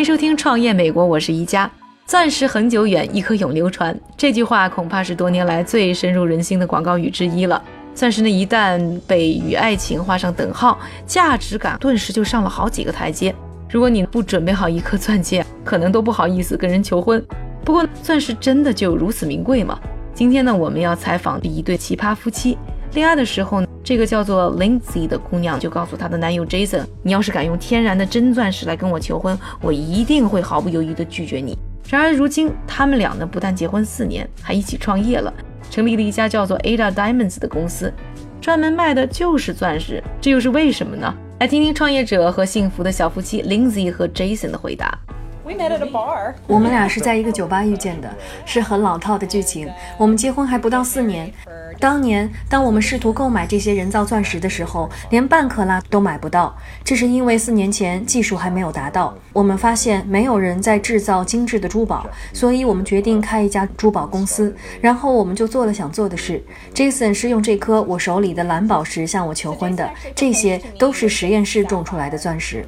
[0.00, 1.70] 欢迎收听《创业美国》，我是一加。
[2.06, 3.94] 钻石恒久远，一颗永流传。
[4.16, 7.62] 这句话恐怕是多年来最深入人心的广告语之一了。
[7.94, 13.34] 钻石呢，一旦被与爱情画上等号，价值感顿时就上了好几个台阶。
[13.68, 17.22] 如果你不准备好一颗钻戒，可能都不好意思跟人求婚。
[17.62, 19.78] 不过，钻石真的就如此名贵吗？
[20.14, 22.56] 今天呢，我们要采访一对奇葩夫妻。
[22.92, 31.56] 恋爱的时候呢，这个叫做 Lindsay 的姑娘就告诉她的男友 Jason：“ 你要是敢用天然的真钻石来跟我求婚，我一定会毫不犹豫地拒绝你。”
[31.88, 35.32] 然而如今，他们俩呢不但结婚四年，还一起创业了，
[35.70, 37.92] 成立了一家叫做 Ada Diamonds 的公司，
[38.40, 40.02] 专门卖的就是钻石。
[40.20, 41.14] 这又是为什么呢？
[41.38, 44.98] 来听听创业者和幸福的小夫妻 Lindsay 和 Jason 的回答。
[45.44, 46.34] We met at a bar.
[46.46, 48.08] 我们俩是在一个酒吧遇见的，
[48.44, 49.68] 是很老套的剧情。
[49.98, 51.32] 我们结婚还不到四年。
[51.78, 56.56] 当年，当我们试图购买这些人造钻石的时候，连半克拉都买不到。
[56.82, 59.14] 这是因为四年前技术还没有达到。
[59.32, 64.54] 我们发现没有人在制造精致的珠宝，所以我们决定开一家珠宝公司。
[64.80, 66.42] 然后我们就做了想做的事。
[66.74, 69.88] Jason 是用这颗我手里的蓝宝石向我求婚的。
[70.14, 72.64] 这些都是实验室种出来的钻石。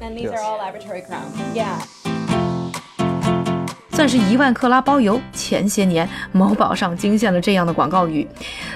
[3.93, 5.21] 钻石一万克拉包邮。
[5.33, 8.27] 前些年，某宝上惊现了这样的广告语：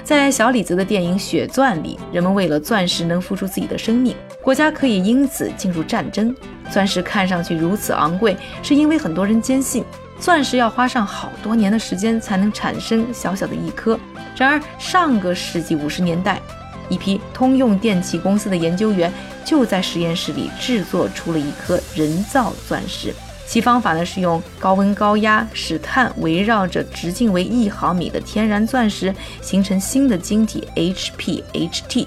[0.04, 6.32] 在小李子的电影《血钻》里，人们为了钻石能付出自己的生命，国家可以因此进入战争。
[6.70, 9.84] 钻石看上去如此昂贵，是因为很多人坚信，
[10.20, 13.98] 钻石要花上好多年的时间才能产生小小的一颗。
[14.36, 16.40] 然而，上个世纪五十年代，
[16.88, 19.12] 一批通用电气公司的研究员
[19.44, 23.12] 就在实验室里制作出了一颗人造钻石。
[23.48, 32.06] 其方法呢是用高温高压使碳围绕着直径为一毫米的天然钻石形成新的晶体 HPHT。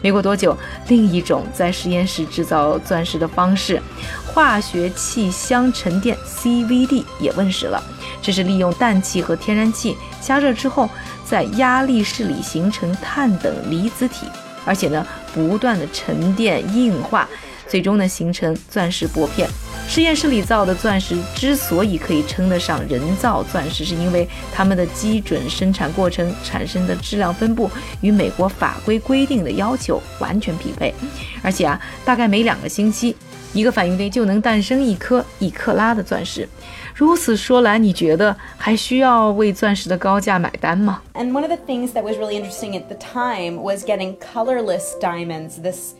[0.00, 3.82] 没过多久，另一种在实验室制造钻石的方式——
[4.32, 7.82] 化学气相沉淀 CVD 也问世了。
[8.22, 10.88] 这是利用氮气和天然气加热之后，
[11.24, 14.26] 在压力室里形成碳等离子体，
[14.64, 15.04] 而且呢
[15.34, 17.28] 不断的沉淀硬化，
[17.66, 19.50] 最终呢形成钻石薄片。
[19.88, 27.70] 实验室里造的钻石之所以可以称得上人造钻石，是因为它们的基准生产过程产生的质量分布
[28.02, 30.92] 与美国法规规定的要求完全匹配。
[31.42, 33.16] 而且啊，大概每两个星期，
[33.54, 36.46] 一个反应堆就能诞生一颗一克拉的钻石。
[36.94, 45.62] 如此说来，你觉得还需要为钻石的高价买单吗？And one of the things that was really interesting at the time was getting colorless diamonds.
[45.62, 45.94] This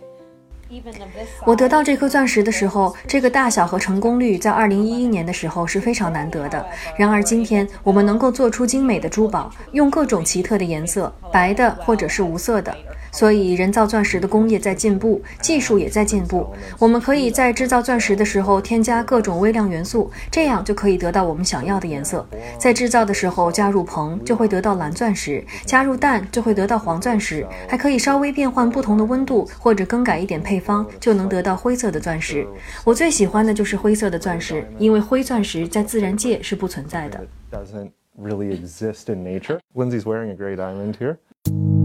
[1.44, 6.64] 我得到这颗钻石的时候，这个大小和成功率在2011年的时候是非常难得的。
[6.96, 12.76] 然而今天，我们能够做出精美的珠宝，用各种奇特的颜色，白的或者是无色的。
[13.12, 16.46] 所以，人造钻石的工业在进步，技术也在进步。
[16.78, 22.26] 我们可以在制造钻石的时候添加各种微量元素，这样就可以得到我们想要的颜色。
[22.58, 27.46] 在制造的时候加入硼，就会得到蓝钻石；加入氮，就会得到黄钻石。
[27.68, 32.46] 还可以稍微变换不同的温度，或者更改一点配方，就能得到灰色的钻石。
[32.84, 41.75] 我最喜欢的就是灰色的钻石，因为灰钻石在自然界是不存在的 doesn't really exist in nature wenzie's wearing a great island here。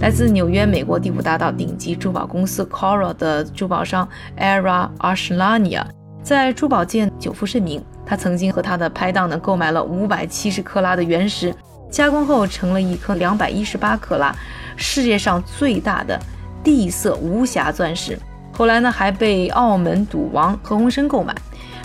[0.00, 5.84] 来自纽约美国第五大道顶级珠宝公司 Cora 的珠宝商 Era Ashlania
[6.22, 7.84] 在珠宝界久负盛名。
[8.06, 11.54] 他曾经和他的拍档呢购买了五百七十克拉的原石，
[11.90, 14.34] 加工后成了一颗两百一十八克拉，
[14.74, 16.18] 世界上最大的
[16.64, 18.18] 地色无瑕钻石。
[18.56, 21.34] 后来呢还被澳门赌王何鸿燊购买，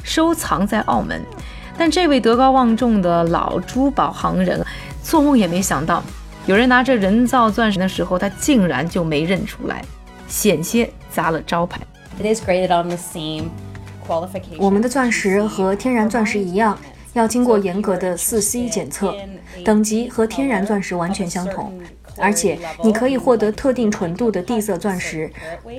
[0.04, 1.22] 收藏在澳门。
[1.78, 4.66] 但这位德高望重的老珠宝行人
[5.04, 6.02] 做梦也没想到。
[6.48, 9.84] 有人拿着人造钻石的时候，他竟然就没认出来，
[10.28, 11.82] 险些砸了招牌。
[14.60, 16.78] 我们的钻石和天然钻石一样，
[17.14, 19.16] 要经过严格的四 C 检测，
[19.64, 21.82] 等级和天然钻石完全相同。
[22.18, 25.30] 而且你可以获得特定纯度的地色钻石，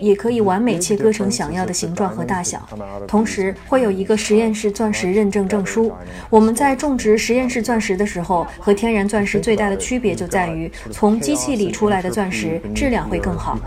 [0.01, 2.69] 也可以完美切割成想要的形状和大小。
[3.07, 5.93] 同时会有一个实验室钻石认证证书。
[6.31, 13.59] 我们在种植实验室钻石的时候，和天然钻石最大的区别就在于，从机器里出来的钻石质量会更好。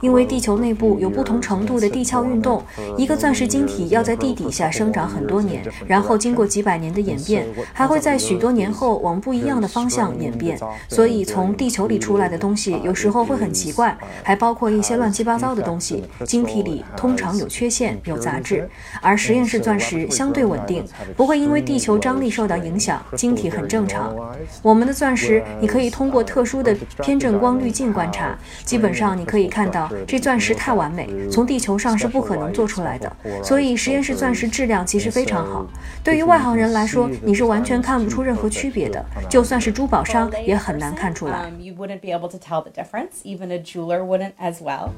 [0.00, 2.62] 因为地球内部有不同程度的地壳运动，
[2.96, 10.58] 一个钻石晶体要在地底下生长很多年，然后经过几百年的演变，还会在许多年后往不一样的方向演变。
[10.88, 16.04] 所以从地球里出来的东西有时候会很奇怪，还包括一些乱七八糟的东西。
[16.24, 18.68] 晶体里通常有缺陷、有杂质，
[19.00, 20.84] 而实验室钻石相对稳定，
[21.16, 24.14] 不会因为地球张力受到影响，晶体很正常。
[24.62, 33.10] 我们的钻石你可以通过特殊的偏振光滤镜观察，基本上你可以看到这钻石太完美，从地球上是不可能做出来的。
[33.42, 35.66] 所以实验室钻石质量其实非常好。
[36.02, 41.50] 对于外行人来说，你是完全看不出任何区别的，就算是珠宝商也很难看出来。
[41.60, 43.22] You wouldn't be able to tell the difference.
[43.24, 44.90] Even a jeweler wouldn't as well.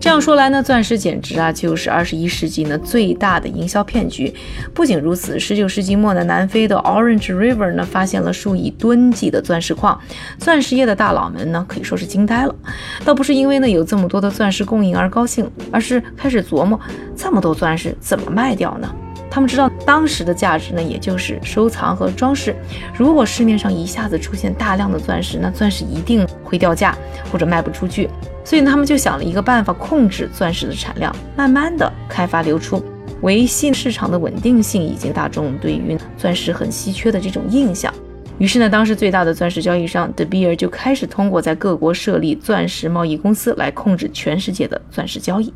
[0.00, 4.34] 这样说来呢，钻石简直啊就是二十一世纪呢最大的营销骗局。
[4.74, 9.98] 不仅如此，十九世纪末呢，南非的 Orange River 呢发现了数以吨计的钻石矿，
[10.38, 12.54] 钻石业的大佬们呢可以说是惊呆了。
[13.02, 16.78] 倒不是因为呢有这么多的钻石供应而高兴，而是开始琢磨
[17.16, 18.94] 这么多钻石怎么卖掉呢？
[19.30, 22.54] 他们知道当时的价值呢，也就是收藏和装饰。
[22.96, 26.96] 如果市面上一下子出现大量的钻石，那钻石一定会掉价
[27.30, 28.08] 或者卖不出去。
[28.44, 32.82] 所以他们就想了一个办法，控制钻石的产量，慢慢的开发流出，
[33.22, 37.92] 维系市场的稳定性以及大众对于钻石很稀缺的这种印象。
[38.38, 45.52] 于是呢，当时最大的钻石交易商 De Beer 就开始通过在各国设立钻石贸易公司来控制全世界的钻石交易。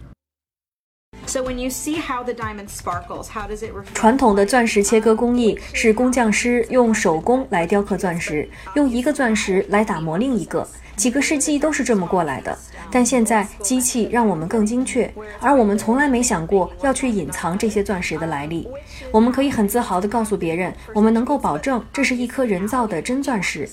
[3.93, 10.67] 传统的钻石切割工艺是工匠师用手工来雕刻钻石，用一个钻石来打磨另一个，
[10.97, 12.57] 几个世纪都是这么过来的。
[12.91, 18.67] 但现在机器让我们更精确，而我们从来没想过要去隐藏这些钻石的来历。
[19.13, 23.69] 我们可以很自豪地告诉别人，我们能够保证这是一颗人造的真钻石。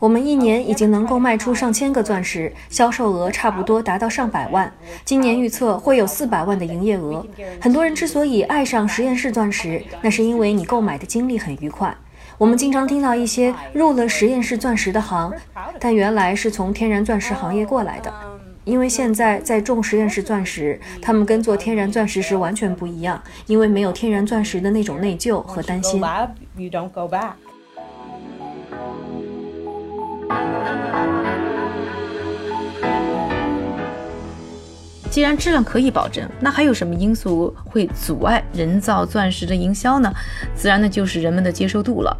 [0.00, 4.72] 我们一年已经能够卖出上千个钻石，销售额差不多达到上百万。
[5.04, 7.24] 今年预测会有四百万的营业额。
[7.60, 11.94] 很多人之所以爱上实验室钻石，那是因为你购买的经历很愉快。
[12.38, 15.30] 我们经常听到一些入了实验室钻石的行，
[15.78, 18.10] 但原来是从天然钻石行业过来的。
[18.64, 26.00] 因为现在在种实验室钻石，他们跟做天然钻石时完全不一样，因为没有天然钻石的那种内疚和担心。
[35.10, 40.12] 既然质量可以保证，那还有什么因素会阻碍人造钻石的营销呢？
[40.54, 42.16] 自然呢就是人们的接受度了。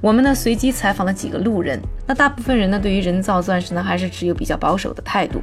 [0.00, 5.42] 我们呢随机采访了几个路人，那大部分人呢对于人造钻石呢还是持有比较保守的态度。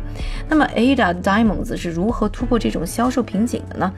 [0.50, 3.94] 那么 Ada Diamonds 是如何突破这种销售瓶颈的呢？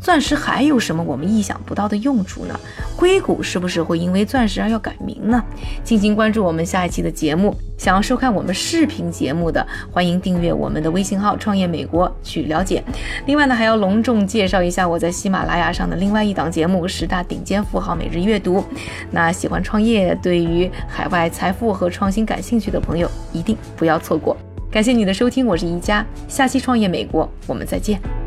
[0.00, 2.58] 钻石还有什么我们意想不到的用处呢？
[2.96, 5.42] 硅谷是不是会因为钻石而要改名呢？
[5.84, 7.54] 敬请关注我们下一期的节目。
[7.76, 12.82] 想要收看我们视频节目的，欢迎订阅我们的微信号“创业美国”去了解。
[13.26, 18.58] 另外呢，还要隆重介绍一下我在喜马拉雅上的另外一档节目《十大顶尖富豪每日阅读》。
[19.10, 24.36] 那喜欢创业、对于海外财富和创新感兴趣的朋友，一定不要错过。
[24.70, 28.19] 感谢你的收听，我是宜佳，下期创业美国，我们再见。